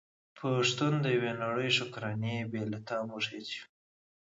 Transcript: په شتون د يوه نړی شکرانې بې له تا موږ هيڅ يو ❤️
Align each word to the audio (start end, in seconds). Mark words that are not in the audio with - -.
په 0.37 0.47
شتون 0.69 0.93
د 1.01 1.05
يوه 1.17 1.31
نړی 1.43 1.69
شکرانې 1.77 2.35
بې 2.51 2.61
له 2.71 2.79
تا 2.87 2.97
موږ 3.09 3.23
هيڅ 3.33 3.47
يو 3.57 3.65
❤️ 3.67 3.69